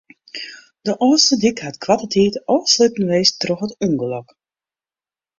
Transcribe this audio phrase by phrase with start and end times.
[0.87, 4.27] De Ofslútdyk hat koarte tiid ôfsletten west troch it ûngelok.